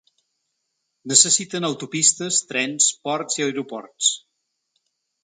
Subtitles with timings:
[1.11, 4.09] Necessiten autopistes, trens, ports i aeroports.